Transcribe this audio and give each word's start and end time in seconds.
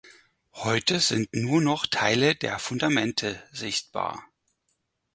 Heute 0.55 0.99
sind 0.99 1.31
nur 1.31 1.61
noch 1.61 1.85
Teile 1.85 2.33
der 2.33 2.57
Fundamente 2.57 3.39
sichtbar. 3.51 4.27